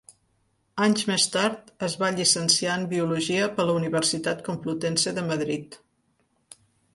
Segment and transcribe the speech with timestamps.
[0.85, 5.79] Anys més tard es va llicenciar en Biologia per la Universitat Complutense de Madrid.